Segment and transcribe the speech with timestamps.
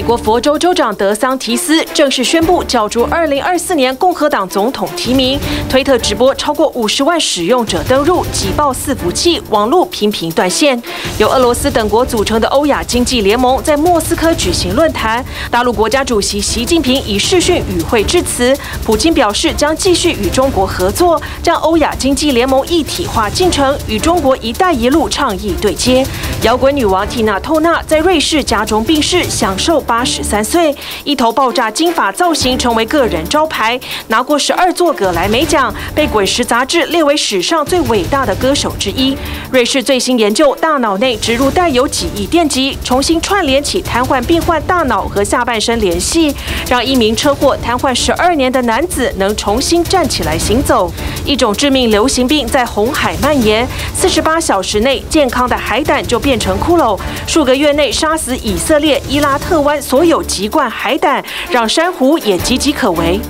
[0.00, 5.38] 美国佛州州长德桑提斯正式宣布角逐2024年共和党总统提名。
[5.68, 10.82] 推特直播超过50万使用者登入，挤爆伺服器，网络频频断线。
[11.18, 18.56] 由俄罗斯等国组成的欧亚经济联盟在莫斯科举行论坛，大陆国家主席习近平以视讯与会致辞。
[18.82, 26.02] 普京表示将继续与中国合作，将欧亚经济联盟一体化进程与中国“一带一路”倡议对接。
[26.42, 29.84] 摇滚女王缇娜·透纳在瑞士家中病逝，享受。
[29.90, 30.72] 八十三岁，
[31.02, 39.16] 一头爆炸金发造型成为个人招牌，拿过十二座葛莱美奖，被《滚石》杂志列为史上最伟大的歌手之一。
[39.50, 46.32] 瑞士最新研究，大脑内植入带有几亿电极，重新串联起瘫痪病患大脑和下半身联系，
[46.68, 50.88] 让一名车祸瘫痪十二年的男子能重新站起来行走。
[51.24, 63.20] 一种致命流行病在红海蔓延，四十八小时内，健康的海胆就变成骷髅，数个月内杀死以色列伊拉特所有籍贯海胆，让珊瑚也岌岌可危。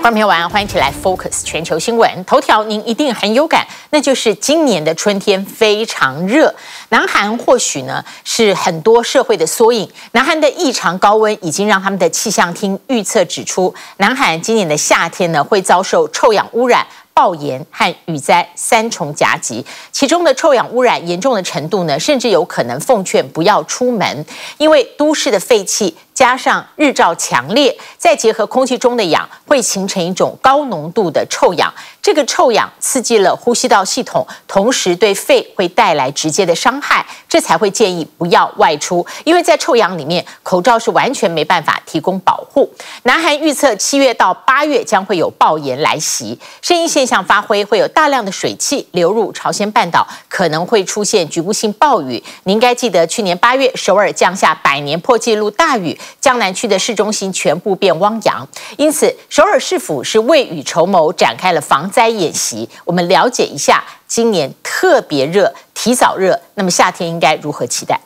[0.00, 6.54] 观众朋友，欢迎起来 Focus 全球新闻头条，您一定很有感，那就是今年的春天非常热。
[6.90, 16.86] 南韩或许呢是很多社会的缩影，南韩的异常高温已经让他们的气象厅预测指出，南韩今年的夏天呢会遭受臭氧污染。
[17.18, 24.24] 暴炎和雨灾三重夹击，其中的臭氧污染严重的程度呢，甚至有可能奉劝不要出门，
[24.58, 31.72] 因为都市的废气加上日照强烈，再结合空气中的氧，会形成一种高浓度的臭氧。
[32.02, 42.68] 这个臭氧刺激了呼吸道系统，同时对肺会带来直接的伤害，这才会建议不要外出，因为在臭氧里面，口罩是完全没办法提供保护。
[43.04, 52.24] 南韩预测七月到八月将会有暴炎来袭，声音现象发挥，会有大量的水汽流入朝鲜半岛，可能会出现局部性暴雨。
[52.42, 58.46] 您应该记得，去年八月首尔降下百年破纪录大雨，江南区的市中心全部变汪洋。
[58.76, 62.68] 因此，首尔市府是未雨绸缪，展开了防灾演习。
[62.84, 68.00] 我们了解一下，今年特别热，提早热，那么夏天应该如何期待？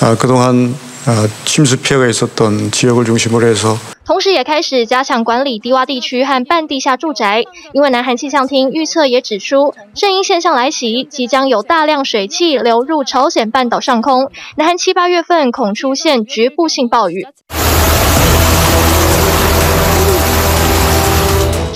[0.00, 0.74] 啊，그동안
[1.06, 3.76] 啊침수피해가있었던 지역을중심으로해서，
[4.06, 17.26] 同时也开始加强管理低洼地区和半地下住宅，因为南韩气象厅预测也指出，圣婴现象来袭，即将有大量水汽流入朝鲜半岛上空，南韩七八月份恐出现局部性暴雨。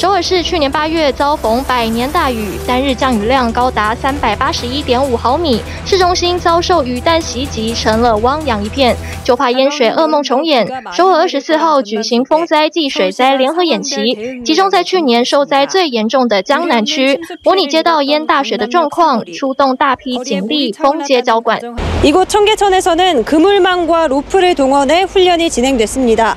[0.02, 10.68] 首尔市去年八月遭逢百年大雨，单日降雨量高达三百八十一点五毫米，市中心遭受雨弹袭击，成了汪洋一片，就怕淹水噩梦重演。
[10.92, 21.58] 首尔二十四号举行风灾暨水灾联合演习，集中在去年受灾最严重的江南区，模拟街道淹大水的状况，出动大批警力封街交管。
[22.04, 26.36] 이곳 청계천에서는 그물망과 루프를 동원해 훈련이 진행됐습니다.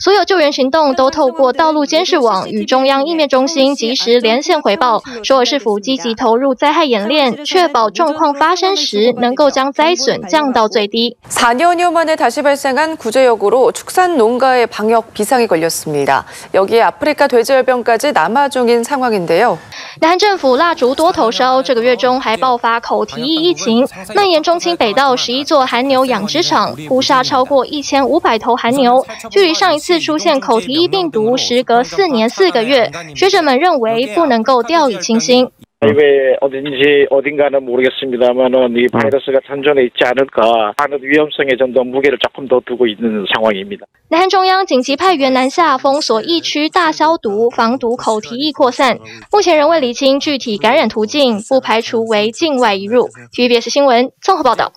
[0.00, 5.00] 所有救援行动都透过道路监视网与中央应变中心及时连线回报。
[5.22, 11.16] 首尔市府积极投入灾害演练，确保状况发生时能够将灾损降到最低。
[11.30, 16.24] 4년여 만에 다시 발생한 구제역으로 축산 농가의 방역 비상이 걸렸습니다.
[16.52, 19.58] 여기에 아프리카 돼지열병까지 남아 중인 상황인데요.
[20.00, 29.06] 南韩政府蜡烛多头烧，这个月中还爆发口蹄疫疫情，蔓延中清北道十一座韩牛养殖场，扑杀超过一千五百头韩牛。
[29.30, 35.49] 距离上一次 次出现口蹄疫病毒，时隔四年四个月，学者们认为不能够掉以轻心。
[35.84, 42.58] 왜 어딘지 어딘가는 모르겠습니다만은 이 바이러스가 잔존해 있지 않을까 하는 위험성에 좀 더 무게를 조금 더
[42.64, 43.84] 두고 있는 상황입니다.
[44.08, 48.98] 南韩中央紧急派员南下封锁疫区，大消毒，防堵口蹄疫扩散。
[49.30, 53.08] 目前仍未厘清具体感染途径，不排除为境外移入。
[53.34, 54.72] TVBS 新闻综合报道。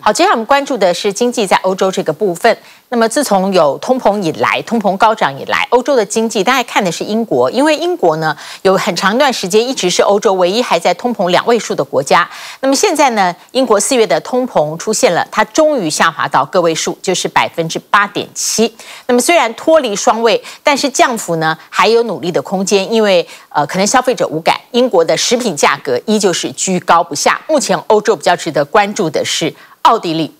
[0.00, 2.54] 好，接下来我们关注的是经济在欧洲这个部分。
[2.90, 12.27] 那么自从有通膨以来，通膨高涨以来，欧洲的经济大概看的是英国，因为英国呢有很长一段时间一直是欧洲 唯一还在通膨两位数的国家。
[12.61, 18.73] 那么现在呢，英国四月的通膨出现了，它终于下滑到个位数，就是百分之八点七。
[19.07, 27.41] 那么虽然脱离双位，但是降幅呢还有努力的空间，因为呃可能消费者无感，英国的食品价格依旧是居高不下。
[27.47, 30.33] 目前欧洲比较值得关注的是奥地利。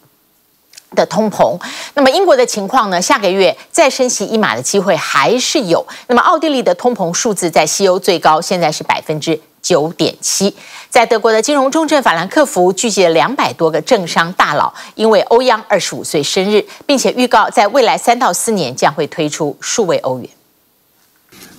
[0.96, 1.60] 的通膨，
[1.96, 3.02] 那么英国的情况呢？
[3.02, 5.86] 下个月再升息一码的机会还是有。
[6.08, 10.56] 那么奥地利的通膨数字在西欧最高，现在是百分之九点七。
[10.90, 20.30] 在德国的金融重镇法兰克福，聚集了两百多个政商大佬，因为欧央二十五岁生日，并且预告在未来三到四年将会推出数位欧元。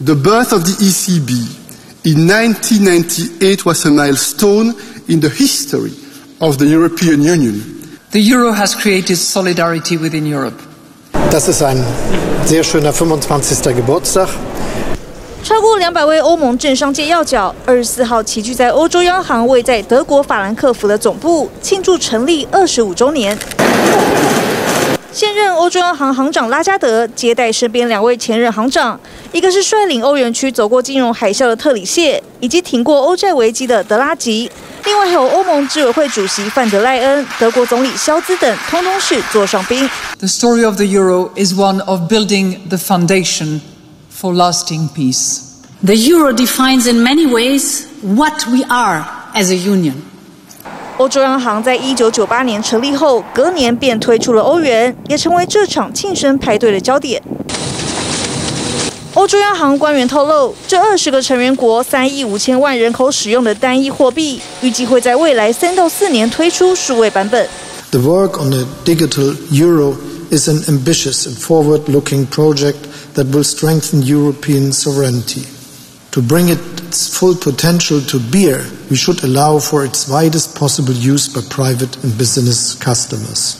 [0.02, 1.48] The birth of the ECB
[2.04, 4.74] in 1998 was a milestone
[5.06, 5.92] in the history
[6.38, 7.62] of the European Union.
[8.12, 10.56] The euro has created solidarity within Europe.
[11.30, 11.84] Das ist ein
[12.46, 13.74] sehr schöner 25.
[13.74, 14.28] Geburtstag.
[15.48, 23.34] 超过两百位欧盟政商界要角，二十四号齐聚在欧洲央行位在德国法兰克福的总部，庆祝成立二十五周年。
[25.10, 29.00] 现任欧洲央行行长拉加德接待身边两位前任行长，
[29.32, 34.50] 一个是率领欧元区走过金融海啸的特里谢，以及挺过欧债危机的德拉吉。
[34.84, 39.88] 另外还有欧盟执委会主席范德赖恩、德国总理肖兹等，通通是座上宾。
[40.18, 43.60] The story of the euro is one of building the foundation
[44.17, 45.51] for lasting peace.
[45.83, 49.95] The euro defines in many ways what we are as a union.
[50.97, 57.21] 欧洲央行在一九九八年成立后，隔年便推出了欧元，也成为这场庆生派对的焦点。
[59.15, 67.47] 欧洲央行官员透露，这二十个成员国三亿五千万人口使用的单一货币，预计会在未来三到四年推出数位版本。
[67.91, 69.95] The work on a digital euro
[70.31, 72.77] is an ambitious and forward-looking project
[73.17, 75.43] that will strengthen European sovereignty.
[76.11, 81.27] To bring its full potential to bear, we should allow for its widest possible use
[81.27, 83.55] by private and business customers.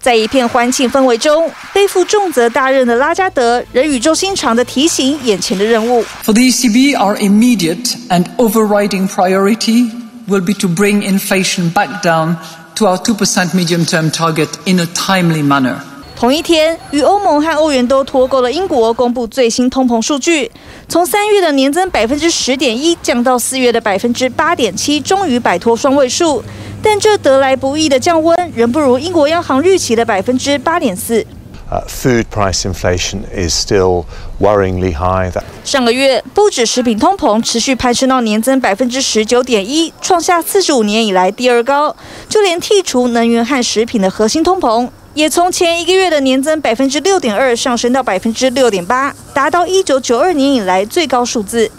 [0.00, 6.04] 在一片欢庆氛围中，背负重责大任的拉加德仍语重心长地提醒眼前的任务。
[6.24, 9.92] For the ECB, our immediate and overriding priority
[10.26, 12.36] will be to bring inflation back down
[12.74, 15.80] to our 2% medium-term target in a timely manner.
[16.19, 20.51] 同一天，与欧盟和欧元都脱钩的英国公布最新通膨数据，
[20.89, 26.43] 从三月的年增百分之十点一降到四月的百分之八点七，终于摆脱双位数。
[26.81, 31.23] 但这得来不易的降温，仍不如英国央行预期的百分之八点四。
[31.69, 34.05] Uh, food price inflation is still
[34.39, 35.29] worryingly high.
[35.65, 41.95] 上个月，不止食品通膨持续攀升到年增百分之十九点一，创下四十五年以来第二高。
[42.27, 51.71] 就连剔除能源和食品的核心通膨，也从前一个月的年增百分之六点二上升到百分之六点八，达到一九九二年以来最高数字。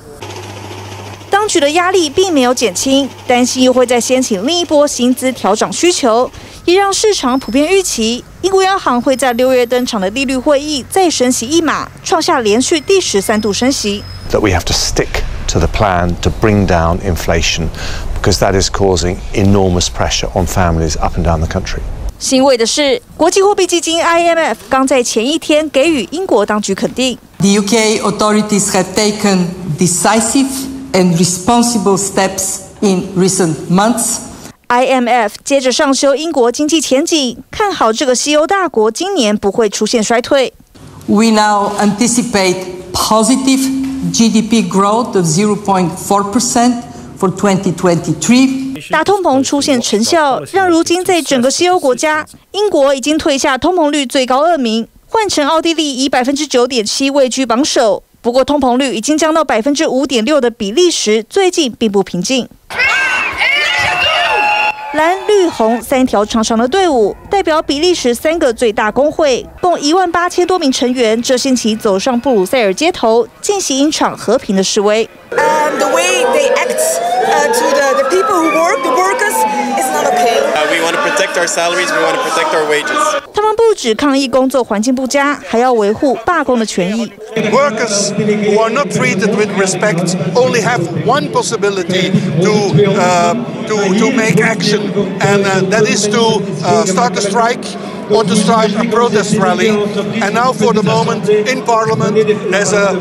[1.30, 6.28] 当局的压力并没有减轻，担心又会再掀起另一波薪资调涨需求，
[6.64, 14.02] 也让市场普遍预期英国央行会在六月登场的利率会议再升息一码，创下连续第十三度升息。
[14.32, 17.68] That we have to stick to the plan to bring down inflation,
[18.20, 21.82] because that is causing enormous pressure on families up and down the country.
[22.18, 27.16] 欣慰的是，国际货币基金 IMF 刚在前一天给予英国当局肯定。
[27.38, 29.46] The UK authorities have taken
[29.78, 30.48] decisive
[30.92, 34.16] and responsible steps in recent months.
[34.66, 40.52] IMF 接着上修英国经济前景，看好这个西欧大国今年不会出现衰退。
[41.06, 42.56] We now anticipate
[42.92, 43.60] positive
[44.12, 46.82] GDP growth of 0.4%
[47.16, 48.67] for 2023.
[48.90, 58.02] 打通膨出现成效，让如今在整个西欧国家，英国已经退下通膨率最高二名，换成奥地利以百分之九点七位居榜首。
[58.20, 62.48] 不过通膨率已经降到百分之五点六的比利时，最近并不平静。
[64.98, 75.08] 蓝绿红三条长长的队伍，代表比利时三个最大工会，共一万八千多名成员，这星期走上布鲁塞尔街头，进行一场和平的示威。
[83.33, 87.11] 他们不止抗议工作环境不佳，还要维护罢工的权益。
[87.51, 92.51] Workers who are not treated with respect only have one possibility to
[92.95, 93.33] uh,
[93.67, 94.81] to to make action,
[95.19, 97.65] and uh, that is to uh, start a strike
[98.09, 99.69] or to start a protest rally.
[100.21, 102.15] And now, for the moment, in Parliament,
[102.51, 102.95] there's a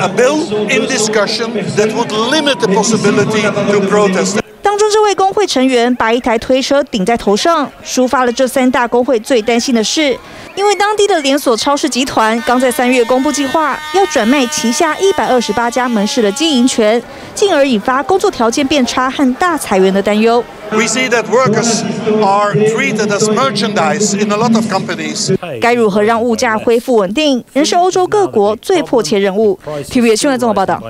[0.00, 4.40] a bill in discussion that would limit the possibility to protest.
[4.63, 10.17] 当中这位工会成员把一台推车顶在头上，抒发了这三大工会最担心的事。
[10.55, 17.01] 因为当地的连锁超市集团刚在三月公布计划，要转卖旗下一百二十八家门市的经营权，
[17.35, 20.41] 进而引发工作条件变差和大裁员的担忧。
[20.75, 21.83] We see that workers
[22.23, 25.35] are treated as merchandise in a lot of companies.
[25.61, 29.59] 该如何让物价恢复稳定，仍是欧洲各国最迫切任务。
[29.65, 30.81] TVB 新闻综合报道。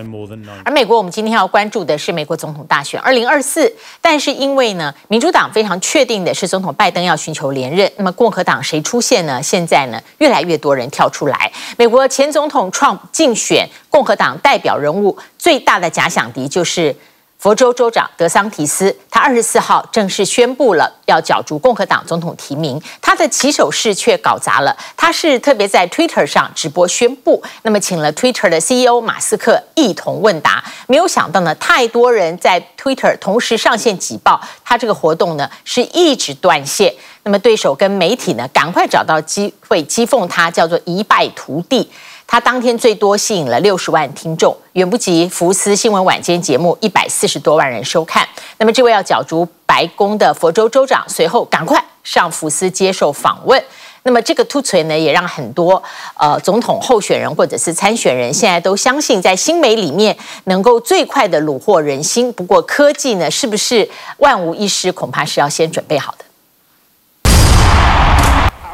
[0.64, 9.44] 而美国，我们今天要关注的是美国总统大选二零二四，但是因为呢，民主党非常确定的是总统拜登要寻求连任，那么共和党谁出现呢？
[9.44, 11.52] 现在呢，越来越多人跳出来。
[11.78, 16.96] 美国前总统 Trump 竞选共和党代表人物，最大的假想敌就是
[17.44, 18.96] 佛州州长德桑提斯。
[19.12, 24.74] 他二十四号正式宣布了要角逐共和党总统提名，他的起手式却搞砸了。
[24.96, 30.64] 他是特别在 Twitter 上直播宣布，那么请了 Twitter 的 CEO 马斯克一同问答。
[30.88, 36.94] 没有想到呢，太多人在 Twitter 同时上线挤爆，他这个活动呢是一直断线。
[37.24, 41.92] 那么对手跟媒体呢，赶快找到机会讥讽他，叫做一败涂地。
[42.26, 48.28] 他当天最多吸引了六十万听众，远不及福斯新闻晚间节目一百四十多万人收看。
[48.58, 53.64] 那么这位要角逐白宫的佛州州长，随后赶快上福斯接受访问。
[54.06, 55.82] 那么这个突锤呢，也让很多
[56.16, 62.34] 呃总统候选人或者是参选人现在都相信，在新媒里面能够最快的虏获人心。
[62.34, 66.26] 不过科技呢，是不是万无一失，恐怕是要先准备好的。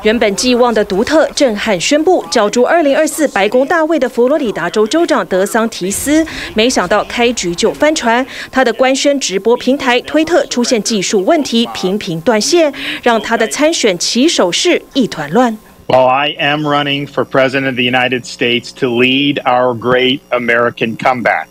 [0.03, 8.25] 原本寄望的独特震撼宣布角逐二零二四白宫大位的佛罗里达州州长德桑提斯，没想到开局就翻船。
[8.49, 15.57] 他的官宣直播平台推特出现技术问题，频频断线，让他的参选起手式一团乱。
[15.87, 21.47] Well, I am running for president of the United States to lead our great American comeback.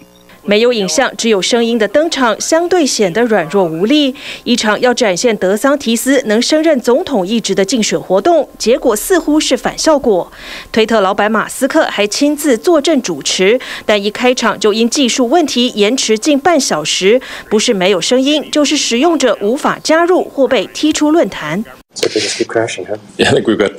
[0.49, 4.15] 没有影像，只有声音的登场，相对显得软弱无力。
[4.45, 10.33] 一场要展现德桑提斯能升任总统一职的竞选活动，结果似乎是反效果。
[10.73, 21.63] 推特老板马斯克还亲自坐镇主持，但一开场就因技术问题延迟近半小时，不是没有声音，就是使用者无法加入或被踢出论坛。
[21.95, 22.97] So we just keep crashing, huh?
[23.19, 23.77] Yeah, I think we've got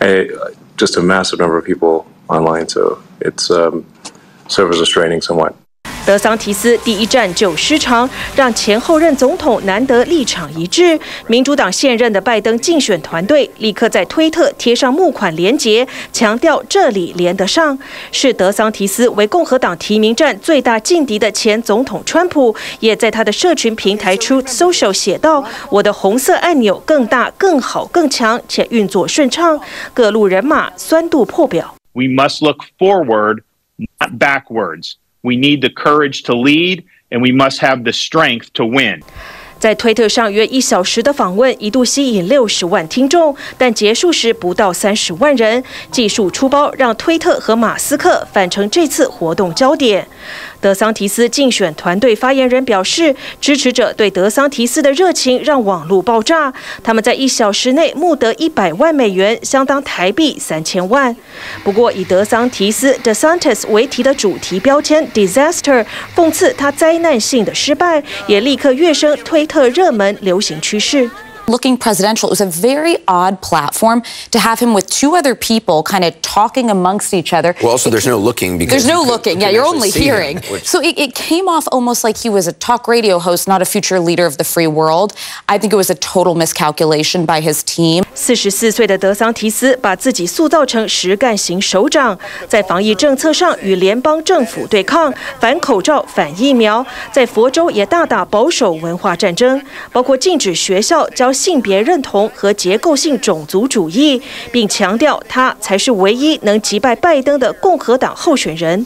[0.76, 3.84] just a massive number of people online, so it's um.
[6.06, 11.00] 德桑提斯第一战就失常，让前后任总统难得立场一致。
[11.28, 17.78] 民主党现任的拜登竞选团队立刻在推特贴上募款连结，强调这里连得上。
[18.12, 29.58] 是德桑提斯为共和党提名战最大劲敌的前总统川普，也在他的社群平台 Truth Social 写道：“我的红色按钮更大、更好、更强，且运作顺畅。”
[29.94, 31.74] 各路人马酸度破表。
[31.94, 33.38] We must look forward.
[34.00, 34.96] Not backwards.
[35.22, 39.00] We need the courage to lead, and we must have the strength to win.
[39.58, 45.64] 在推特上约一小时的访问一度吸引六十万听众，但结束时不到三十万人。
[45.90, 50.06] 技术出包让推特和马斯克反成这次活动焦点。
[50.64, 56.50] 德桑提斯竞选团队发言人表示，支持者对德桑提斯的热情让网络爆炸。
[56.82, 61.14] 他们在一小时内募得一百万美元，相当台币三千万。
[61.62, 65.84] 不过，以德桑提斯 （DeSantis） 为题的主题标签 “disaster”
[66.16, 71.10] 讽刺他灾难性的失败，也立刻跃升推特热门流行趋势。
[71.47, 72.29] looking presidential.
[72.29, 76.13] It was a very odd platform to have him with two other people kind of
[76.21, 77.55] talking amongst each other.
[77.63, 79.41] Well, also, there's no looking because there's no looking.
[79.41, 80.37] Yeah, you're only hearing.
[80.37, 80.67] Him, which...
[80.67, 83.65] So it, it came off almost like he was a talk radio host, not a
[83.65, 85.13] future leader of the free world.
[85.47, 88.03] I think it was a total miscalculation by his team.
[88.13, 99.59] 四十四岁的德桑提斯把自己塑造成实干型首长，在防疫政策上与联邦政府对抗，反口罩、反疫苗，在佛州也大打保守文化战争，
[99.91, 108.85] 包括禁止学校教 性别认同和结构性种族主义，并强调他才是唯一能击败拜登的共和党候选人。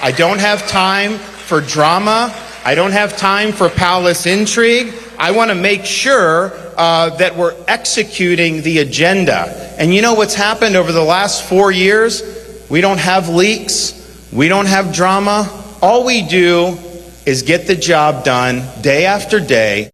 [0.00, 2.30] I don't have time for drama.
[2.62, 4.92] I don't have time for palace intrigue.
[5.16, 9.48] I want to make sure uh, that we're executing the agenda.
[9.78, 12.22] And you know what's happened over the last four years?
[12.68, 13.94] We don't have leaks.
[14.32, 15.48] We don't have drama.
[15.80, 16.76] All we do
[17.24, 19.90] is get the job done day after day.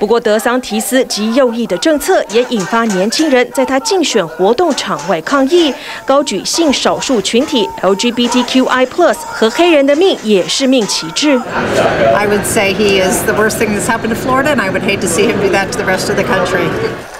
[0.00, 5.74] 不过，德桑提斯及右翼的政策也引发年轻人在他竞选活动场外抗议，
[6.06, 11.38] 高举性少数群体 LGBTQI+ 和黑人的命也是命旗帜。
[12.16, 15.02] I would say he is the worst thing that's happened to Florida, and I would hate
[15.02, 16.70] to see him do that to the rest of the country.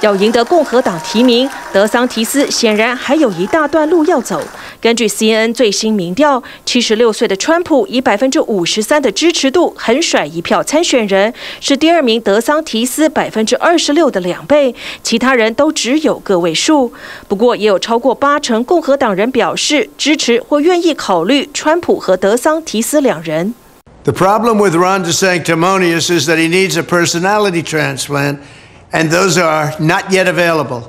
[0.00, 4.40] 要赢得共和党提名，德桑提斯显然还有一大段路要走。
[4.80, 16.92] 根据 CNN 最新民调，七十六岁的川普以百分之五十三的支持度横甩一票参选人，是第二名德桑提斯百分之二十六的两倍，其他人都只有个位数。
[17.26, 23.52] 不过，也有超过八成共和党人表示支持或愿意考虑川普和德桑提斯两人。
[24.04, 28.38] The problem with Ron desantimonious is that he needs a personality transplant.
[28.92, 30.83] And those are not yet available.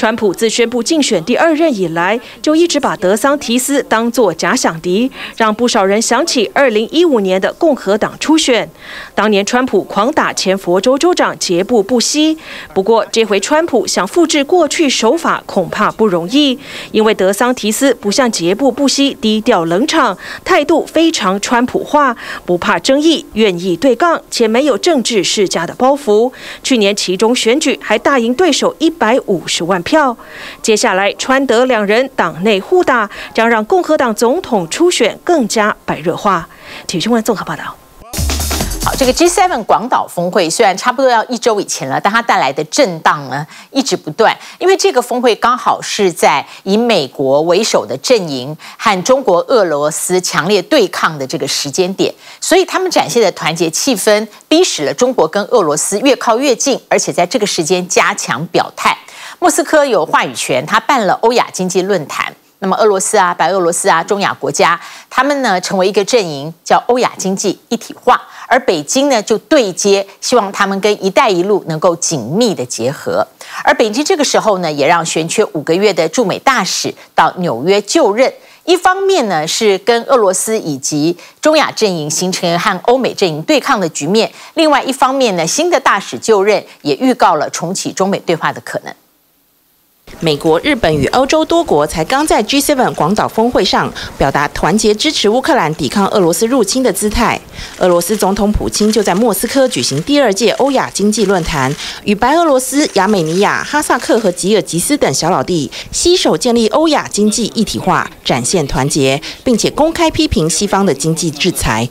[0.00, 8.66] 川普自宣布竞选第二任以来，就一直把德桑提斯当作假想敌，让不少人想起2015年的共和党初选。
[9.14, 12.38] 当年川普狂打前佛州州长杰布·布希，
[12.72, 16.58] 不过这回川普想复制过去手法恐怕不容易，
[16.92, 26.32] 因为德桑提斯不像杰布·布希低调冷场，态度非常川普化，不怕争议，愿意对杠，且没有政治世家的包袱。
[26.62, 29.78] 去年其中选举还大赢对手一百五十万。
[29.90, 30.16] 票
[30.62, 36.48] 接下来，川德两人党内互打，将让共和党总统初选更加白热化。
[36.86, 37.74] 体育新闻综合报道。
[38.82, 58.96] 好，这个 G7 广岛峰会虽然差不多要一周以前了，但它带来的震荡呢一直不断，因为这个峰会刚好是在以美国为首的阵营和中国、俄罗斯强烈对抗的这个时间点，所以他们展现的团结气氛，逼使了中国跟俄罗斯越靠越近，而且在这个时间加强表态。
[59.38, 62.34] 莫斯科有话语权，他办了欧亚经济论坛。
[62.60, 68.20] 那么俄罗斯啊、白俄罗斯啊、中亚国家，他们呢成为一个阵营，叫欧亚经济一体化。
[68.46, 73.26] 而北京呢就对接，希望他们跟“一带一路”能够紧密的结合。
[73.64, 78.32] 而北京这个时候呢，也让悬缺五个月的驻美大使到纽约就任。
[78.64, 88.94] 一方面呢是跟俄罗斯以及中亚阵营形成和欧美阵营对抗的局面；另外一方面呢，新的大使就任也预告了重启中美对话的可能。
[90.18, 97.40] 美国、日本与欧洲多国才刚在 G7 广岛峰会上表达团结支持乌克兰抵抗俄罗斯入侵的姿态。
[97.78, 111.88] 俄罗斯总统普京就在莫斯科举行第二届欧亚经济论坛，与白俄罗斯、亚美尼亚、哈萨克和吉尔吉斯等小老弟携手建立欧亚经济一体化，展现团结，并且公开批评西方的经济制裁。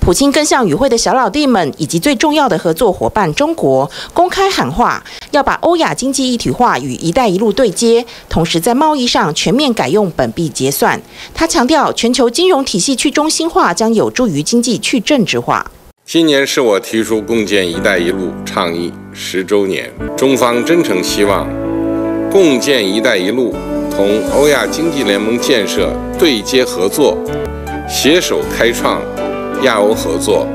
[0.00, 10.98] 普京更向与会的小老弟们以及最重要的合作伙伴中国公开喊话，要把欧亚经济一体化与“一带一路”对接，同时在贸易上全面改用本币结算。
[11.34, 15.70] 他强调，全球金融体系去中心化将有助于经济去政治化。
[16.06, 21.46] 今年是我提出共建“一带一路”倡议十周年，中方真诚希望
[22.30, 23.54] 共建“一带一路”。
[23.94, 27.18] 同欧亚经济联盟建设对接合作，
[27.86, 29.02] 携手开创
[29.64, 30.46] 亚欧合作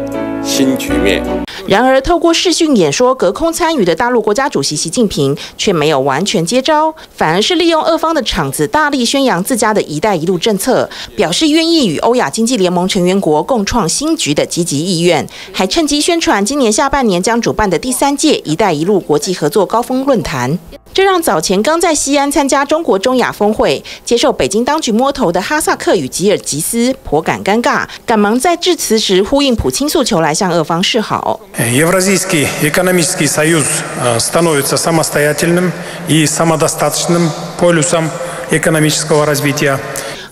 [0.44, 1.24] 新局面。
[1.68, 20.58] 然而，透过视讯演说隔空参与的大陆国家主席习近平却没有完全接招，反而是利用俄方的场子，大力宣扬自家的一带一路政策，表示愿意与欧亚经济联盟成员国共创新局的积极意愿，还趁机宣传今年下半年将主办的第三届“一带一路”国际合作高峰论坛。
[20.94, 31.40] 这让早前刚在西安参加中国中亚峰会、接受北京当局摸头的哈萨克与吉尔吉斯颇感尴尬，赶忙在致辞时呼应普京诉求，来向俄方示好。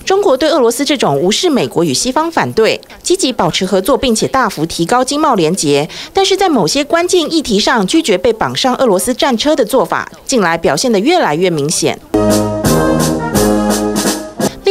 [0.05, 11.99] 中国对俄罗斯这种无视美国与西方反对、积极保持合作，并且大幅提高经贸连结，但是在某些关键议题上拒绝被绑上俄罗斯战车的做法，近来表现得越来越明显。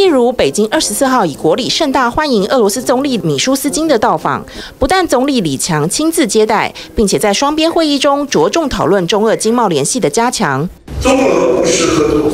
[0.04, 4.44] 例如，北京二十四号以国礼盛大欢迎俄罗斯总理米舒斯金的到访，
[4.78, 10.68] 不但总理李强亲自接待，并且在双边会议中着重讨论中俄经贸联系的加强。
[11.00, 12.32] 中俄务实合作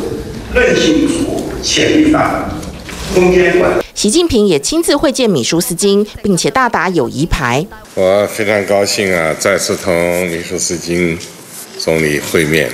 [0.52, 2.50] 韧性不足，潜力大。
[3.94, 7.64] 习近平也亲自会见米舒斯金，并且大打友谊牌。
[7.94, 9.94] 我非常高兴啊，再次同
[10.26, 11.16] 米舒斯金
[11.78, 12.68] 总理会面，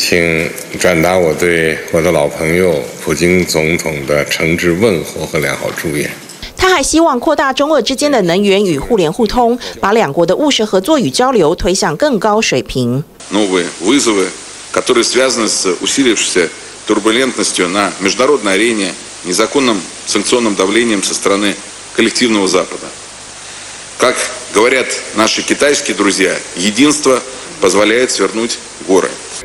[0.00, 6.10] 请转达我对我的老朋友普京总统的诚挚问候和良好祝愿。
[6.56, 13.04] 他还希望扩大中俄之间的能源与互联互通，把两国的务实合作与交流推向更高水平。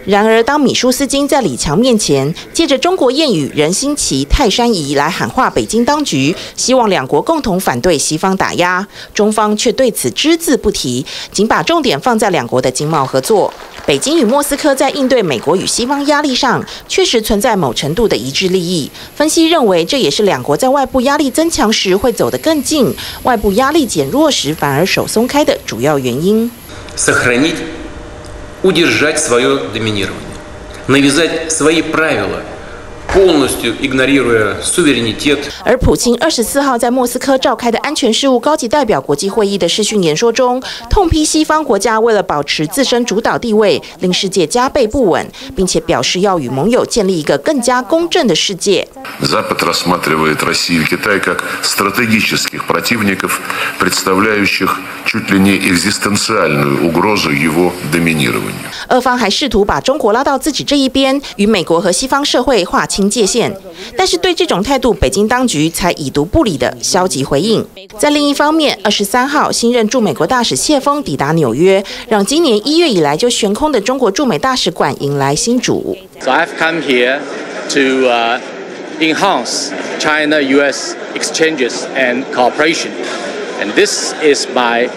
[0.06, 13.52] 然而，当米舒斯金在李强面前借着中国谚语“人心齐，泰山移”来喊话北京当局，希望两国共同反对西方打压，中方却对此只字不提，仅把重点放在两国的经贸合作。
[13.86, 18.92] 北京与莫斯科在应对美国与西方压力上，确实存在某程度的一致利益。
[19.16, 22.94] 分析认为，这也是两国在外部压力增强时会走得更近，
[23.24, 26.50] 外部压力减弱时反而手松开的主要原因。
[28.66, 30.22] удержать свое доминирование,
[30.88, 32.42] навязать свои правила
[35.64, 45.26] –而普京二十四号在莫斯科召开的安全事务高级代表国际会议的视讯演说中，痛批西方国家为了保持自身主导地位，令世界加倍不稳，
[45.56, 48.86] 并且表示要与盟友建立一个更加公正的世界。
[58.90, 63.56] 俄方还试图把中国拉到自己这一边，与美国和西方社会划清界限。
[63.98, 67.66] 但是对这种态度，北京当局才已读不理的消极回应。
[67.98, 75.98] 在另一方面，二十三号新任驻美国大使谢锋抵达纽约，让今年一月以来就悬空的中国驻美大使馆迎来新主。
[76.20, 77.20] So I've come here
[77.70, 77.80] to
[79.00, 80.96] enhance China-U.S.
[81.14, 82.92] exchanges and cooperation,
[83.62, 84.90] and this is my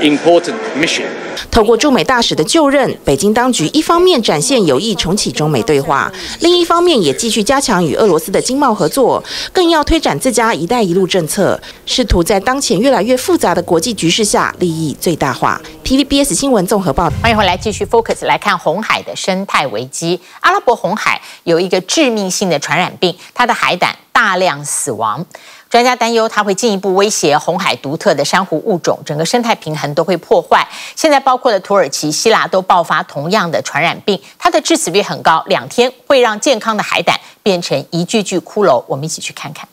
[0.00, 1.06] important mission.
[1.50, 15.60] 透过驻美大使的就任，北京当局一方面展现有意重启中美对话，另一方面也继续加强与俄罗斯的经贸合作，更要推展自家“一带一路”政策，试图在当前越来越复杂的国际局势下利益最大化。
[15.84, 17.16] TVBS 新闻综合报道。
[17.22, 20.20] 欢迎回来，继续 Focus 来看红海的生态危机。
[20.40, 25.24] 阿拉伯红海有一个致命性的传染病，它的海胆大量死亡。
[25.70, 30.66] 专家担忧，它会进一步威胁红海独特的珊瑚物种，整个生态平衡都会破坏。
[30.96, 38.82] 现在包括了土耳其、希腊都爆发同样的传染病，它的致死率很高，两天会让健康的海胆变成一具具骷髅。
[38.88, 39.68] 我们一起去看看。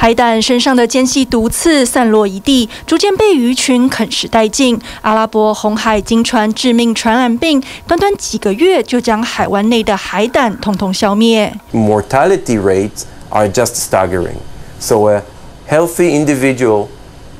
[0.00, 4.80] 海胆身上的尖细毒刺散落一地，逐渐被鱼群啃食殆尽。
[5.02, 11.52] 阿拉伯红海惊传致命传染病，短短几个月就将海湾内的海胆统统消灭。
[11.72, 14.36] Mortality rates are just staggering.
[14.78, 15.24] So a
[15.68, 16.86] healthy individual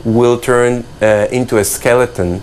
[0.05, 0.83] will turn
[1.31, 2.40] into a skeleton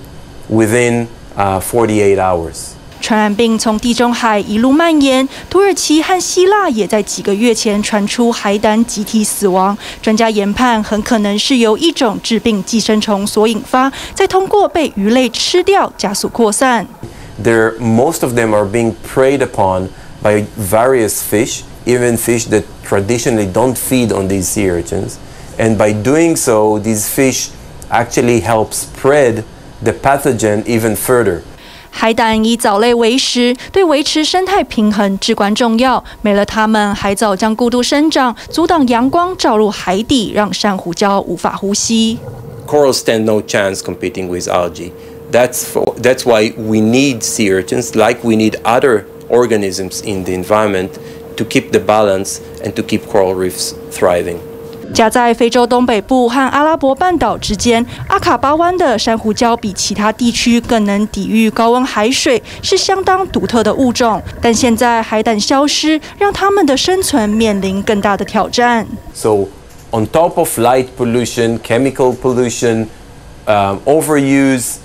[0.50, 2.75] within 48 hours.
[3.01, 9.77] 传染病从地中海一路蔓延，土耳其和希腊也在几个月前传出海胆集体死亡。
[10.03, 16.87] 专家研判，很可能是由一种致病寄生虫所引发，再通过被鱼类吃掉加速扩散。
[17.43, 19.89] There, most of them are being preyed upon
[20.23, 25.15] by various fish, even fish that traditionally don't feed on these sea urchins.
[25.59, 27.49] And by doing so, these fish
[27.89, 29.45] actually help spread
[29.83, 31.43] the pathogen even further.
[31.98, 36.04] 海胆以藻类为食，对维持生态平衡至关重要。
[36.22, 42.20] 没了它们，海藻将过度生长，阻挡阳光照入海底，让珊瑚礁无法呼吸。
[42.68, 44.92] Coral stand no chance competing with algae.
[45.32, 50.34] That's, for, that's why we need sea urchins, like we need other organisms in the
[50.34, 50.90] environment
[51.38, 54.40] to keep the balance and to keep coral reefs thriving.
[54.94, 64.22] 夹在非洲东北部和阿拉伯半岛之间，阿卡巴湾的珊瑚礁比其他地区更能抵御高温海水，是相当独特的物种。
[64.42, 68.88] 但现在海胆消失，让它们的生存面临更大的挑战。
[69.14, 69.48] So,
[69.92, 72.88] on top of light pollution, chemical pollution,
[73.46, 74.76] um, overuse,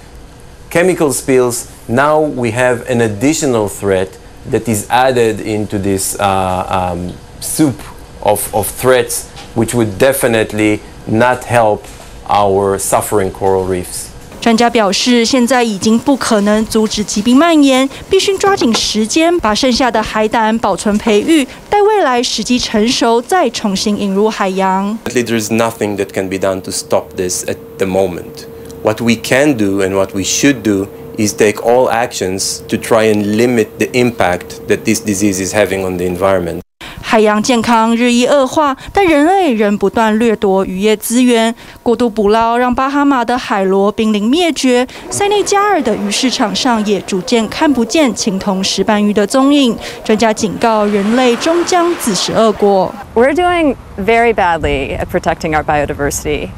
[0.71, 4.09] chemical spills, now we have an additional threat
[4.51, 6.97] that is added into this uh,
[7.41, 7.75] soup
[8.22, 11.84] of, of threats which would definitely not help
[12.28, 14.08] our suffering coral reefs.
[14.42, 25.00] 专家表示，现在已经不可能阻止疾病蔓延，必须抓紧时间把剩下的海胆保存培育，待未来时机成熟再重新引入海洋。
[25.06, 28.46] There is nothing that can be done to stop this at the moment.
[28.84, 33.12] What we can do and what we should do is take all actions to try
[33.12, 36.62] and limit the impact that this disease is having on the environment.
[37.11, 44.87] 海洋健康日益恶化，但人类仍不断掠夺渔业资源，过度捕捞让巴哈马的海螺濒临灭绝。
[45.11, 49.77] 塞内加尔的鱼市场上也逐渐看不见青铜石斑鱼的踪影。
[50.05, 52.95] 专家警告，人类终将自食恶果。
[53.17, 56.51] We're doing very badly at protecting our biodiversity.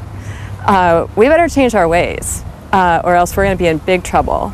[0.67, 4.03] Uh, we better change our ways, uh, or else we're going to be in big
[4.03, 4.51] trouble.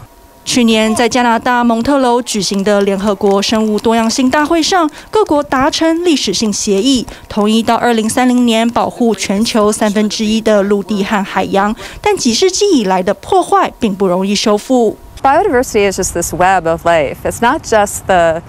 [0.48, 11.74] 去年在加拿大蒙特娄举行的联合国生物多样性大会上，各国达成历史性协议，同意到二零三零年保护全球三分之一的陆地和海洋。
[12.02, 14.98] 但几世纪以来的破坏并不容易修复。
[15.22, 17.16] Biodiversity is just this web of life.
[17.24, 18.42] It's not just the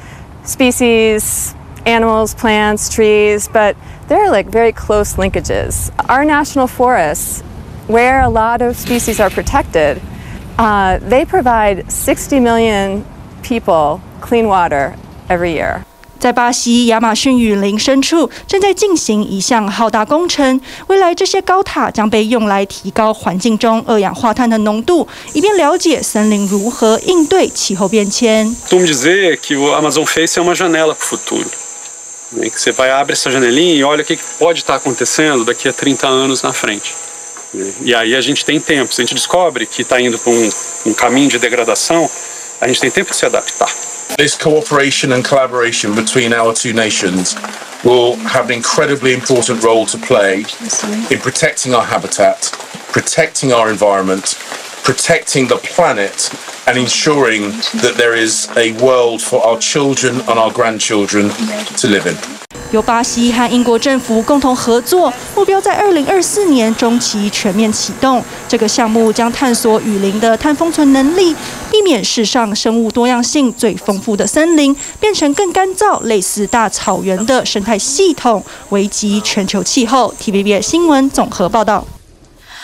[0.46, 1.54] species,
[1.86, 3.76] animals, plants, trees, but
[4.10, 5.90] there are like very close linkages.
[6.10, 7.42] Our national forests,
[7.88, 10.02] where a lot of species are protected,
[10.61, 13.03] Uh, they provide 60 million
[13.43, 14.93] people clean water
[15.31, 15.81] every year.
[16.19, 20.61] 在巴西亚马逊雨林深处，正在进行一项浩大工程。
[20.89, 28.55] 未来这些高塔将被用来提高环境中二氧化碳的浓度，以便了解森林如何应对气候变迁。
[28.69, 31.49] Costumo dizer que o Amazon Face é uma janela para o futuro.
[32.39, 35.73] Que você vai abre essa janelinha e olha o que pode estar acontecendo daqui a
[35.73, 36.95] 30 anos na frente.
[37.55, 38.95] E aí a gente tem tempo.
[38.95, 40.51] Se a gente descobre que está indo para um,
[40.87, 42.09] um caminho de degradação,
[42.61, 43.69] a gente tem tempo de se adaptar.
[44.17, 47.37] This cooperation and collaboration between our two nations
[47.85, 50.45] will have an incredibly important role to play
[51.11, 52.51] in protecting our habitat,
[52.93, 54.37] protecting our environment,
[54.85, 56.31] protecting the planet,
[56.67, 61.31] and ensuring that there is a world for our children and our grandchildren
[61.79, 62.40] to live in.
[62.71, 68.23] 由巴西和英国政府共同合作，目标在二零二四年中期全面启动。
[68.49, 71.35] 这个项目将探索雨林的碳封存能力，
[71.71, 80.15] 避免世上生物多样性最丰富的森林变成更干燥、类似大草原的生态系统，危及全球气候。
[80.21, 81.85] TVB 新闻综合报道。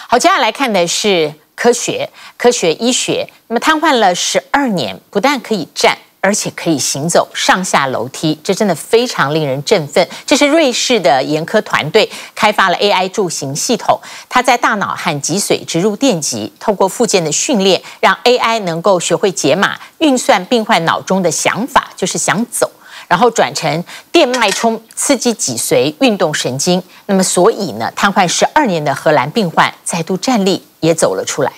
[0.09, 3.29] 好，接下来看的是科学、科学医学。
[3.49, 5.99] 那么瘫痪了十二年，不但可以站。
[6.27, 10.05] 而且可以行走上下楼梯，这真的非常令人振奋。
[10.27, 13.97] 这是瑞士的研科团队开发了 AI 助行系统，
[14.29, 22.69] 它在大脑和脊髓植入电极，透过附件的训练，让 AI 能够学会解码运算病患脑中的想法，就是想走，
[23.07, 26.83] 然后转成电脉冲刺激脊髓运动神经。
[27.07, 31.53] 那么，所以呢，瘫痪十二年的荷兰病患再度站立，也走了出来。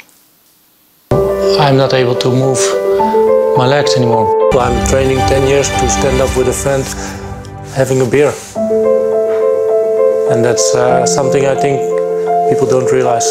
[1.58, 2.60] I'm not able to move
[3.56, 4.37] my legs anymore.
[4.52, 6.82] I'm training 10 years to stand up with a friend
[7.76, 8.32] having a beer.
[10.30, 11.78] And that's uh, something I think
[12.48, 13.26] people don't realize.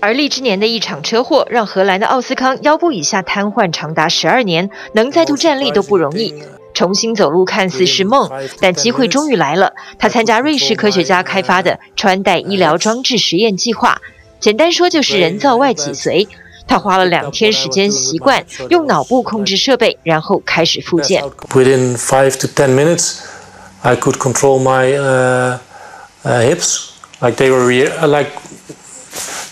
[0.00, 6.34] 而立之年的一场车祸，让荷兰的奥斯康腰部以下瘫痪长达十二年，能再度站立都不容易。
[6.74, 9.72] 重新走路看似是梦，但机会终于来了。
[9.98, 14.00] 他参加瑞士科学家开发的穿戴医疗装置实验计划，
[14.38, 16.28] 简单说就是人造外脊髓。
[16.67, 21.23] 他花了两天时间习惯用脑部控制设备，然后开始复健。
[21.53, 23.21] Within five to ten minutes,
[23.83, 25.59] I could control my uh,
[26.23, 26.91] uh, hips,
[27.21, 27.65] like they were
[28.05, 28.31] like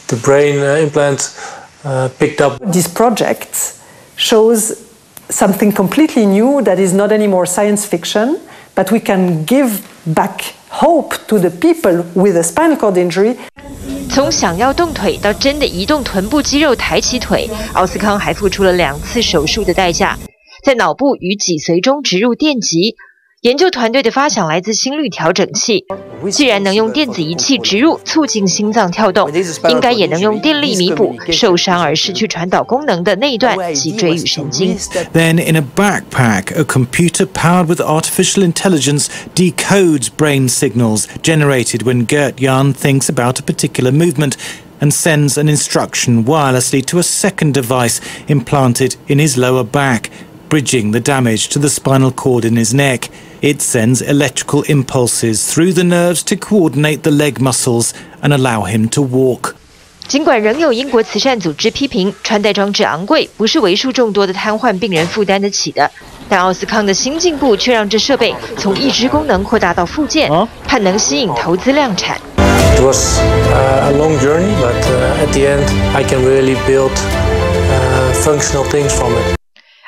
[0.08, 1.30] the brain implant
[1.84, 2.60] uh, picked up.
[2.72, 3.76] This project
[4.18, 4.74] shows
[5.30, 8.39] something completely new that is not anymore science fiction,
[8.76, 13.38] but we can give back hope to the people with a spinal cord injury.
[14.12, 20.18] 从想要动腿到真的移动臀部肌肉、抬起腿，奥斯康还付出了两次手术的代价，
[20.64, 22.96] 在脑部与脊髓中植入电极。
[23.41, 25.86] 研究团队的发想来自心率调整器，
[26.32, 29.32] 既然能用电子仪器植入促进心脏跳动，
[29.70, 34.76] 应该也能用电力弥补受伤而失去传导功能的那一段脊椎与神经。
[35.13, 42.38] Then in a backpack, a computer powered with artificial intelligence decodes brain signals generated when Gert
[42.38, 44.34] Jan thinks about a particular movement
[44.82, 50.10] and sends an instruction wirelessly to a second device implanted in his lower back,
[50.50, 53.10] bridging the damage to the spinal cord in his neck.
[53.41, 58.88] It sends electrical impulses through the nerves to coordinate the leg muscles and allow him
[58.89, 59.56] to walk.
[60.08, 65.89] 尽管仍有英国慈善组织批评穿戴装置昂贵，不是为数众多的瘫痪病人负担得起的，
[66.30, 70.32] 但奥斯康的新进步却让这设备从义肢功能扩大到复健，
[70.68, 72.20] 盼能吸引投资量产。
[72.78, 74.76] It was a long journey, but
[75.20, 75.65] at the end,
[75.96, 76.91] I can really build
[78.24, 79.38] functional things from it.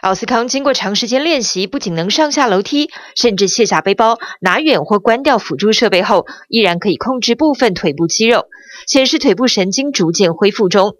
[0.02, 8.46] 奥斯康经过长时间练习，不仅能上下楼梯，甚至卸下背包、拿远或关掉辅助设备后，依然可以控制部分腿部肌肉，
[8.88, 10.96] 显示腿部神经逐渐恢复中。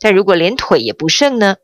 [0.00, 1.56] 但如果连腿也不剩呢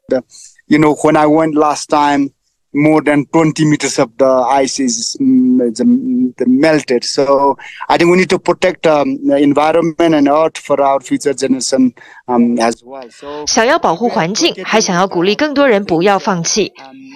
[0.67, 2.33] ？You know, when I went last time.
[2.73, 7.05] More than 20 meters of the ice is the melted.
[7.05, 7.57] So
[7.89, 11.93] I think we need to protect um, the environment and earth for our future generation
[12.27, 13.09] um, as well.
[13.11, 16.73] So 想要保护环境，还想要鼓励更多人不要放弃。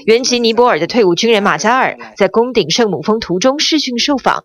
[0.07, 4.45] 原籍尼泊尔的退伍军人马加尔在攻顶圣母峰途中视讯受访。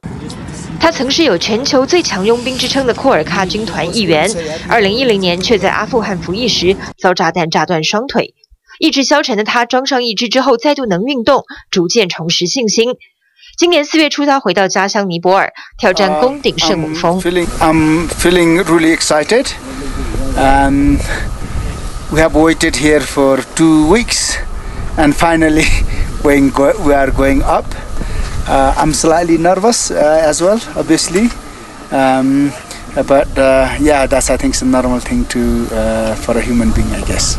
[0.79, 4.27] 他曾是有全球最强佣兵之称的库尔喀军团一员，
[4.67, 8.33] 二零一零年却在阿富汗服役时遭炸弹炸断双腿。
[8.81, 12.95] 意志消沉的他装上义肢之后，再度能运动，逐渐重拾信心。
[13.55, 17.21] 今年四月初，他回到家乡尼泊尔，挑战攻顶圣母峰。
[17.21, 19.45] Uh, I'm feeling, I'm feeling really excited.
[20.35, 20.97] Um,
[22.11, 24.37] we have waited here for two weeks,
[24.97, 25.67] and finally,
[26.23, 26.49] we
[26.83, 27.65] we are going up.
[28.47, 31.29] Uh, I'm slightly nervous uh, as well, obviously.
[31.91, 32.51] Um,
[32.95, 36.91] but uh, yeah, that's I think a normal thing to uh, for a human being,
[36.95, 37.37] I guess.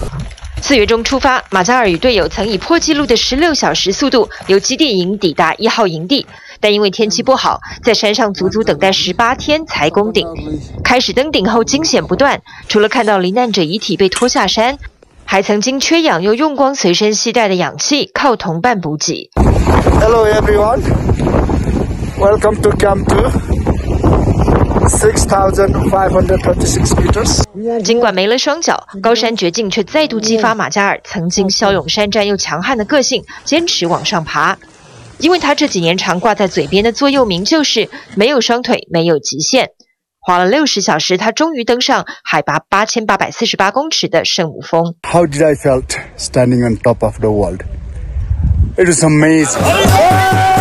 [0.63, 6.25] 四月中出发，马加尔与队友曾以破纪录的十六小时速度由基地营抵达一号营地，
[6.61, 10.29] 但因为天气不好，在山上足足等待十八天才攻顶。
[10.85, 14.79] 开始登顶后惊险不断，除了看到罹难者遗体被拖下山，
[15.25, 19.31] 还曾经缺氧又用光随身携带的氧气，靠同伴补给。
[20.01, 20.81] Hello everyone,
[22.21, 23.52] welcome to Camp Two.
[27.83, 34.59] 尽管没了双脚，高山绝境却再度激发马加尔曾经骁勇善战又强悍的个性，坚持往上爬。
[35.19, 39.71] 因为他这几年常挂在嘴边的座右铭就是“没有双腿，没有极限”。
[40.21, 44.95] 花了六十小时，他终于登上海拔八千八百四十八公尺的圣母峰。
[45.03, 47.63] How did I felt standing on top of the world?
[48.77, 50.52] It is amazing.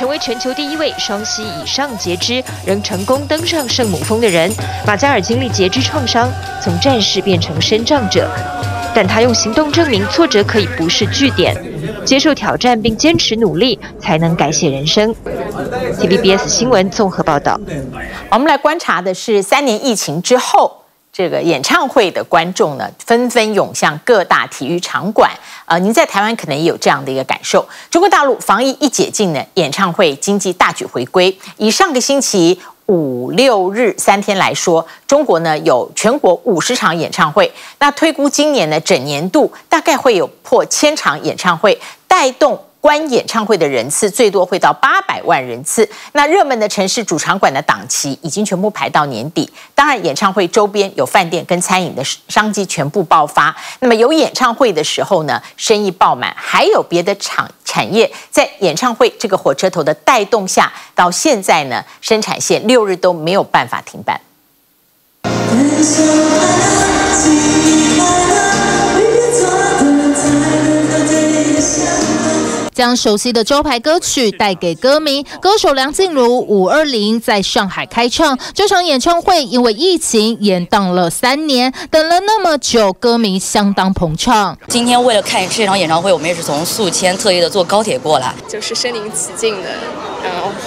[0.00, 4.50] 成为全球第一位双膝以上截肢仍成功登上圣母峰的人，
[4.86, 6.26] 马加尔经历截肢创伤，
[6.62, 8.26] 从战士变成身障者，
[8.94, 11.54] 但他用行动证明挫折可以不是据点，
[12.02, 15.14] 接受挑战并坚持努力，才能改写人生。
[15.98, 17.60] TVBS 新闻综合报道。
[18.30, 20.79] 我们来观察的是三年疫情之后。
[21.20, 25.30] 这个演唱会的观众呢，纷纷涌向各大体育场馆。
[25.66, 27.68] 呃，您在台湾可能也有这样的一个感受。
[27.90, 31.38] 中国大陆防疫一解禁呢，演唱会经济大举回归。
[31.58, 37.52] 以上个星期五六日三天来说，中国呢有全国五十场演唱会。
[37.80, 41.78] 那推估今年呢整年度大概会有破千场演唱会，
[42.08, 42.58] 带动。
[42.80, 45.88] 观演唱会的人次最多会到八百万人次。
[46.12, 49.50] 那热门的城市主场馆的档期已经全部排到年底。
[49.74, 53.54] 当然，演唱会周边有饭店跟餐饮的商机全部爆发。
[53.80, 64.20] 那么有演唱会的时候呢，生意爆满，还有别的厂产业在演唱会这个火车头的带动下，到现在呢，生产线六日都没有办法停办。
[72.80, 78.38] 将熟悉的招牌歌曲带给歌迷，歌手梁静茹五二零在上海开唱。
[78.54, 84.56] 这场演唱会因为疫情延宕了三年，等了那么久，歌迷相当捧场。
[84.66, 89.68] 今天为了看这场演唱会，我们也是从宿迁特意的坐高铁过来，就是身临其境的，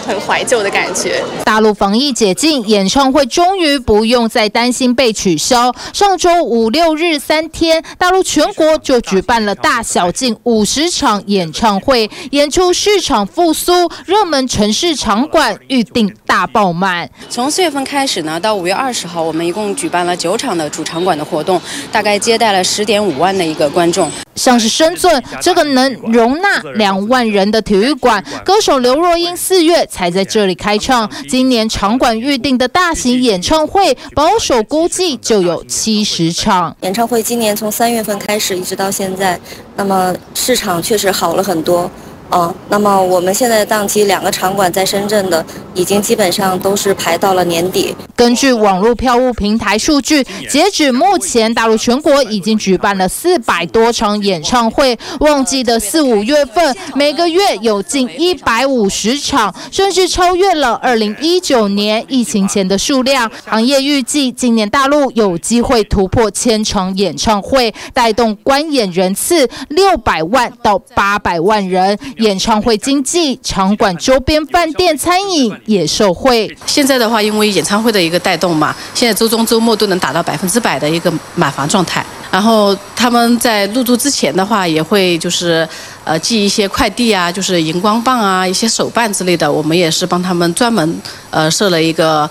[0.06, 1.24] 很怀旧的感觉。
[1.44, 5.74] 大陆防疫解禁，演唱会终于不用再担心被取消。
[5.94, 17.10] 上周五六日三天，大陆全国就举办了大小近五十场演唱会，演出市场复苏，热门城市场馆预定大爆满。
[17.30, 21.62] 从四月份开始呢，到五月二十号，我们一共举办了九场的主场馆的活动，
[21.92, 24.12] 大概接待了十点五万的一个观众。
[24.36, 31.10] 像是深圳这个能容纳两万人的体育馆，歌手刘若英四月才在这里开唱。
[31.30, 36.76] 今年场馆预定的大型演唱会，保守估计就有七十场。
[36.82, 39.40] 演唱会今年从三月份开始一直到现在，
[39.76, 41.90] 那么市场确实好了很多。
[42.34, 47.96] 哦，那么我们现在的档期，两个场馆在深圳的已经基本上都是排到了年底。
[48.16, 54.98] 根据网络票务平台数据，截止目前，大陆全国已经举办了四百多场演唱会。
[55.20, 63.30] 旺季的四五月份，每个月有近一百五十场，甚至超越了二零一九年疫情前的数量。
[63.46, 71.96] 行业预计，今年大陆有机会突破千场演唱会，带动观演人次六百万到八百万人。
[72.24, 76.50] 演唱会经济，场馆周边饭店、餐饮也受惠。
[76.66, 82.04] 现在的话，因为演唱会的一个带动嘛，现在周中周末都能达到百分之百的一个满房状态。
[82.32, 85.68] 然后他们在入住之前的话，也会就是
[86.06, 92.30] 呃寄一些快递啊，就是荧光棒啊、一些手办之类的，我们也是帮他们专门呃设了一个。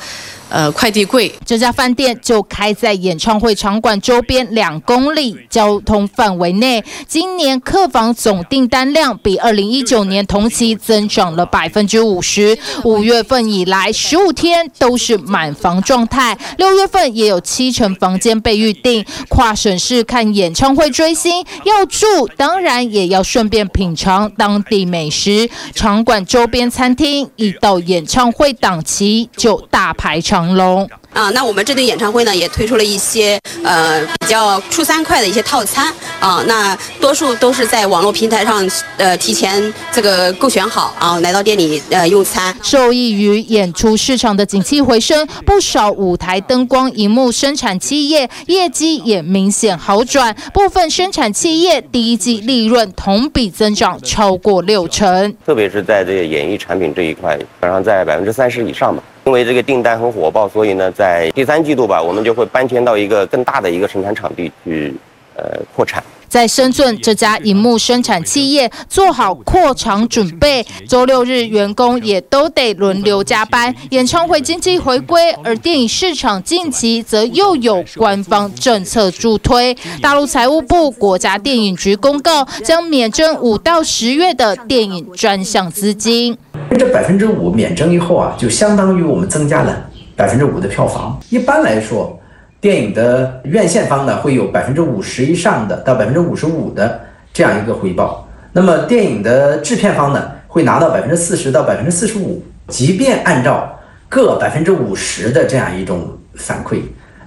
[0.52, 6.84] 呃，快递柜这家饭店就开在演唱会场馆周边两公里交通范围内。
[7.08, 12.58] 今年客房总订单量比二零一九年同期增长了百分之五十。
[12.84, 16.36] 五月份以来，十五天都是满房状态。
[16.58, 19.02] 六月份也有七成房间被预订。
[19.30, 25.48] 跨省市看演唱会追星要住，当然也要顺便品尝当地美食。
[25.74, 42.54] 场馆周边餐厅一到演唱会档期就大排场长龙啊，那我们这对演唱会呢，也推出了一些呃比较出三块的一些套餐啊，那多数都是在网络平台上呃提前这个购选好啊，来到店里呃用餐。
[42.62, 59.02] 受益于演出市场的景气回升，不少舞台灯光、荧幕生产企业业绩也明显好转，部分生产企业第一季利润同比增长超过六成，特别是在这个演艺产品这一块，基本上在百分之三十以上吧。
[59.24, 64.94] 因为这个订单很火爆，所以呢，在第三季度吧，我们就会搬迁到一个更大的一个生产场地去，
[65.36, 66.02] 呃，扩产。
[66.28, 73.72] 在深圳，这家荧幕生产企业做好扩厂准备，周六日员工也都得轮流加班。
[73.90, 79.76] 演唱会经济回归，而电影市场近期则又有官方政策助推。
[80.00, 86.38] 大陆财务部、国家电影局公告，将免征五到十月的电影专项资金。
[86.76, 91.18] 这百分之五免征以后啊，就相当于我们增加了百分之五的票房。
[91.30, 92.18] 一般来说，
[92.60, 97.00] 电影的院线方呢会有百分之五十以上的到百分之五十五的
[97.32, 98.26] 这样一个回报。
[98.52, 102.42] 那么电影的制片方呢会拿到百分之四十到百分之四十五。
[102.68, 106.80] 即便按照各百分之五十的这样一种反馈。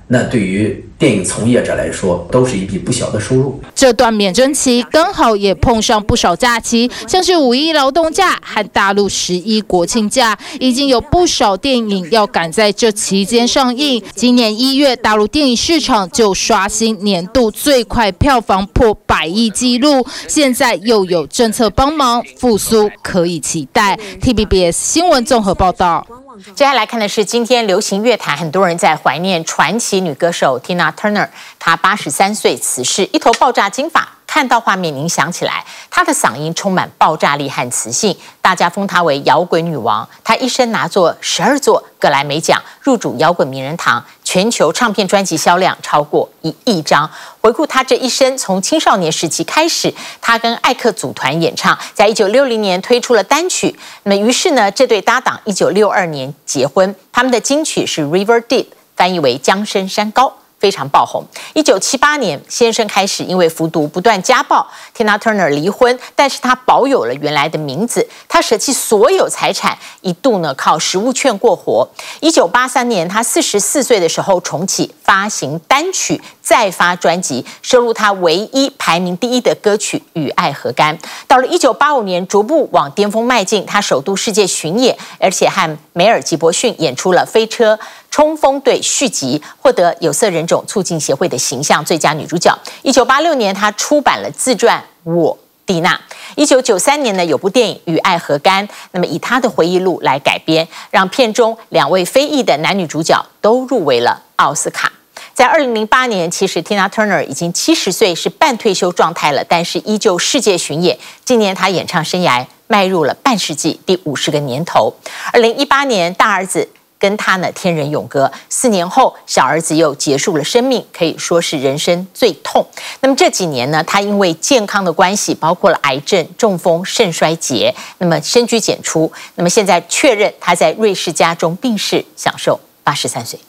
[0.08, 3.60] 那对于电影从业者来说，都是一笔不小的收入。
[3.74, 14.02] 这段免征期刚好也碰上不少假期，像是五一劳动假和大陆十一国庆假，已经有不少电影要赶在这期间上映。
[14.14, 24.00] 今年一月，大陆电影市场就刷新年度最快票房破百亿纪录，现在又有政策帮忙，复苏可以期待。
[24.22, 26.06] TVBS 新闻综合报道。
[26.56, 31.30] 接下来看的是今天流行乐坛，很多人在怀念传奇女歌手 Tina Turner。
[31.60, 34.15] 她八十三岁辞世，一头爆炸金发。
[34.36, 40.06] 看到画面，您想起来，她的嗓音充满爆炸力和磁性，大家封她为摇滚女王。
[40.26, 47.10] 她一生拿过十二座格莱美奖，入主摇滚名人堂，全球唱片专辑销量超过一亿张。
[47.40, 53.80] 回顾她这一生，从青少年时期开始，她跟艾克组团演唱，在一九六零年推出了单曲。
[54.04, 58.64] 那么于是呢，这对搭档一九六二年结婚，他们的金曲是《River Deep》，
[58.98, 60.28] 翻译为《江深山高》。
[60.60, 61.24] 非常爆红。
[61.54, 68.08] 一九七八年，先生开始因为服毒不断家暴，Tina Turner 离婚，但是他保有了原来的名字。
[68.28, 71.88] 他舍弃所有财产，一度呢靠食物券过活。
[72.20, 80.98] 一九八三年，他四十四岁的时候重启发行单曲，再发专辑，收录他唯一排名第一的歌曲《与爱何干》。
[81.28, 87.76] 到了一九八五年，逐步往巅峰迈进，他首度世界巡演，而且和梅尔吉伯逊演出了《飞车》。
[88.16, 92.58] 冲锋队续集获得有色人种促进协会的形象最佳女主角。
[92.82, 96.00] 一九八六年，她出版了自传《我蒂娜。
[96.36, 104.90] 一九九三年呢，有部电影《与爱何干》，那么以她的回忆录来改编，让片中两位非裔的男女主角都入围了奥斯卡。
[105.34, 110.98] 在二零零八年，其实 Tina Turner 已经七十岁，是半退休状态了，但是依旧世界巡演。
[111.26, 114.94] 今年她演唱生涯迈入了半世纪第五十个年头。
[115.34, 116.70] 二零一八年，大儿子。
[117.06, 118.32] 跟他呢，天人永隔。
[118.50, 122.66] 四年后，小儿子又结束了生命，可以说是人生最痛。
[123.02, 129.12] 那么这几年呢，他因为健康的关系，包括了癌症、中风、肾衰竭，那么深居简出。
[129.36, 133.40] 那么现在确认他在瑞士家中病逝，享受八十三岁。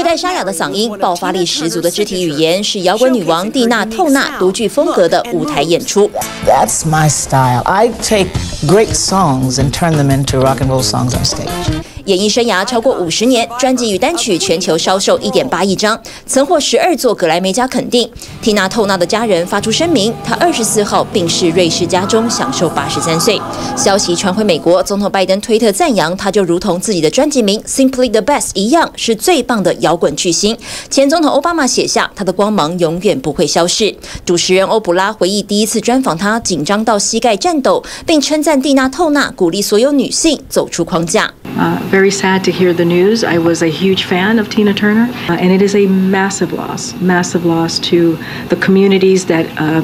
[0.00, 6.10] 略带沙哑的嗓音，爆发力十足的肢体语言，是摇滚女王蒂娜·透纳独具风格的舞台演出。
[6.46, 7.60] That's my style.
[7.64, 8.28] I take
[8.66, 11.89] great songs and turn them into rock and roll songs on stage.
[12.10, 15.96] 演艺生涯超过五十年，专辑与单曲全球销售一点八亿张，
[16.26, 18.10] 曾获十二座格莱美奖肯定。
[18.42, 23.40] 蒂娜·透纳的家人发出声明，她二十四号病逝瑞士家中，享寿八十三岁。
[23.76, 30.58] 消息传回美国，总统拜登推特赞扬她就如同自己的专辑名《Simply the Best》一样，是最棒的摇滚巨星。
[30.88, 33.94] 前总统奥巴马写下：“她的光芒永远不会消逝。”
[34.26, 41.32] 主持人欧普拉回忆第一次专访她，紧张到膝盖颤抖，并称赞蒂娜·透纳鼓励所有女性走出框架。
[41.56, 43.22] Uh, very sad to hear the news.
[43.22, 46.94] I was a huge fan of Tina Turner, uh, and it is a massive loss,
[46.94, 48.16] massive loss to
[48.48, 49.82] the communities that uh,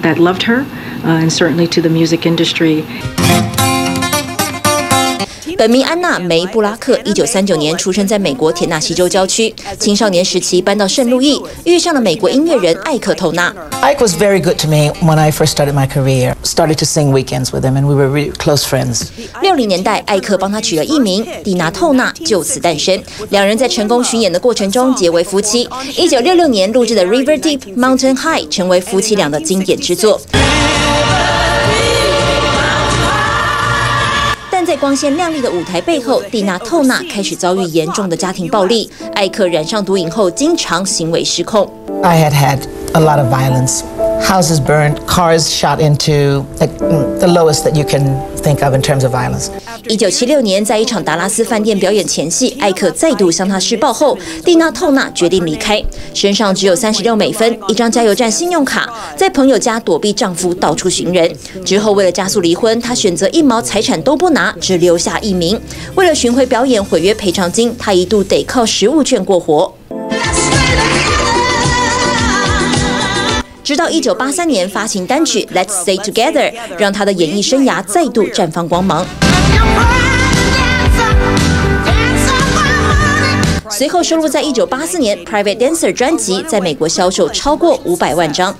[0.00, 0.60] that loved her,
[1.04, 2.84] uh, and certainly to the music industry.
[5.56, 9.54] 本名安娜梅布拉克，一九三九年出生在美国田纳西州郊区。
[9.78, 13.54] 青少年时期搬到圣路易，遇上了美国音乐人艾克透纳。
[13.80, 16.34] Ike was very good to me when I first started my career.
[16.42, 19.02] Started to sing weekends with him, and we were really close friends.
[19.40, 23.00] 六零年代，艾克帮他取了艺名，蒂娜透纳就此诞生。
[23.30, 25.68] 两人在成功巡演的过程中结为夫妻。
[25.96, 30.20] 一九六六年录制的《River Deep Mountain High》成为夫妻俩的经典之作。
[34.68, 38.90] 在光鲜亮丽的舞台背后，蒂娜·透纳开始遭遇严重的家庭暴力。
[39.14, 41.66] 艾克染上毒瘾后，经常行为失控。
[42.02, 42.58] I had had
[42.92, 43.80] a lot of violence.
[44.20, 46.76] Houses burned, cars shot into like
[47.18, 48.14] the lowest that you can
[48.48, 49.48] think of in terms of violence.
[49.88, 55.82] 一九七六年，在一场达拉斯饭店表演前夕，艾克再度向他施暴后，蒂娜·透纳决定离开，
[56.14, 61.30] 身上只有三十六美分，一张加油站信用卡，在朋友家躲避丈夫到处寻人。
[61.64, 65.60] 之后，为了加速离婚，她选择一毛财产都不拿，只留下一名。
[65.94, 69.74] 为了寻回表演毁约赔偿金，她一度得靠食物券过活。
[73.68, 79.06] 直到一九八三年发行单曲《Let's Stay Together》，让他的演艺生涯再度绽放光芒。
[83.68, 88.56] 随后收录在一九八四年《Private Dancer》专辑，在美国销售超过五百万张。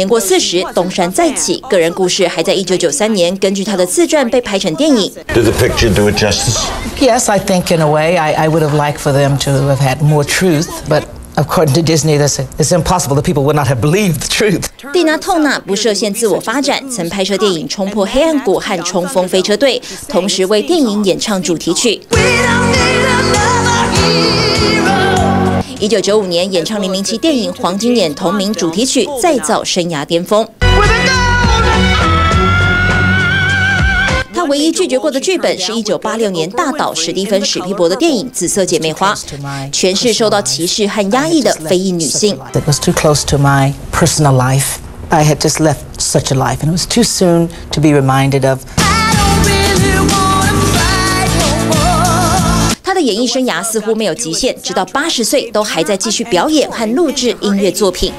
[0.00, 5.12] 年过四十，东山再起，个人故事还在一九九三年根据他的自传被拍成电影。
[5.34, 6.56] Did the picture do it justice?
[6.98, 9.76] Yes, I think in a way I, I would have liked for them to have
[9.76, 11.02] had more truth, but
[11.36, 13.14] according to Disney, this it's impossible.
[13.14, 14.68] The people would not have believed the truth.
[14.94, 19.78] 蒂娜·透纳不设限自我发展，曾拍摄电影《冲破黑暗谷》和《冲锋飞车队》，
[20.08, 22.00] 同时为电影演唱主题曲。
[25.80, 30.46] 一九九五年演唱《零零七》电影黄金眼同名主题曲，再造生涯巅峰。
[34.34, 39.14] 他唯一拒绝过的剧本是一九八六年大导史蒂芬·史皮伯的电影《紫色姐妹花》，
[39.72, 42.38] 诠释受到歧视和压抑的非裔女性。
[53.00, 58.12] 演艺生涯似乎没有极限，直到八十岁都还在继续表演和录制音乐作品。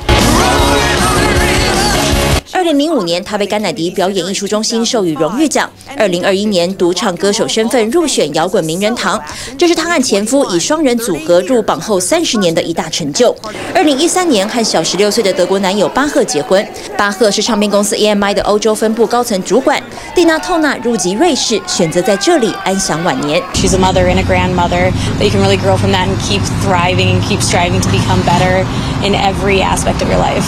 [2.61, 5.67] 二零零五年，他被甘乃迪表演艺术中心授予荣誉奖。
[5.97, 9.19] 二零二一年，独唱歌手身份入选摇滚名人堂，
[9.57, 13.35] 这是他和前夫以双人组合入榜后三十年的一大成就。
[13.73, 16.63] 二零一三年，和小十六岁的德国男友巴赫结婚。
[16.95, 19.81] 巴赫是唱片公司 EMI 的欧洲分部高层主管。
[20.13, 23.41] 蒂娜·透纳入籍瑞士，选择在这里安享晚年。
[23.55, 27.15] She's a mother and a grandmother, but you can really grow from that and keep thriving
[27.15, 28.63] and keep striving to become better
[29.03, 30.45] in every aspect of your life.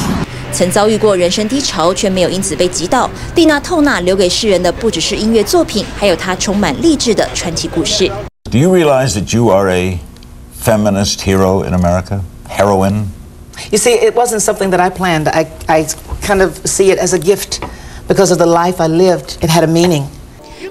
[0.52, 3.08] 曾遭遇过人生低潮，却没有因此被击倒。
[3.34, 8.10] 蒂娜·透纳留给世人的不只是音乐作品，还有她充满励志的传奇故事。
[8.50, 9.98] Do you realize that you are a
[10.64, 12.20] feminist hero in America?
[12.48, 13.08] Heroine?
[13.70, 15.28] You see, it wasn't something that I planned.
[15.28, 15.86] I, I
[16.22, 17.60] kind of see it as a gift
[18.06, 19.36] because of the life I lived.
[19.42, 20.06] It had a meaning.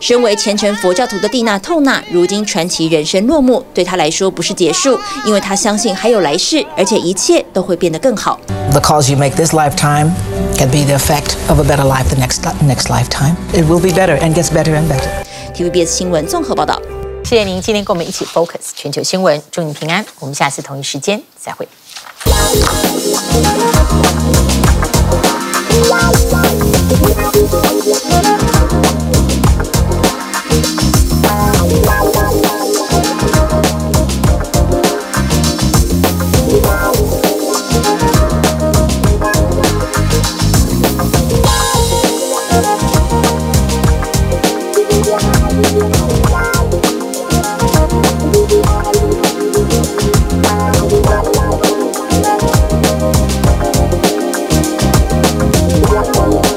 [0.00, 8.40] 身为虔诚佛教徒的蒂娜·透纳，如今传奇人生落幕，对他来说不是结束，因为他相信还有来世，而且一切都会变得更好。
[8.70, 10.10] The calls you make this lifetime
[10.56, 13.36] can be the effect of a better life the next next lifetime.
[13.52, 15.08] It will be better and gets better and better.
[15.54, 16.80] TVBS 新闻综合报道，
[17.24, 21.68] 谢谢您今天跟我们一起 focus 全球新闻，祝你平安，我们下次同一时间再会。